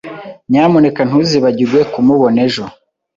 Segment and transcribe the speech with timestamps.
[0.49, 2.63] Nyamuneka ntuzibagirwe kumubona ejo.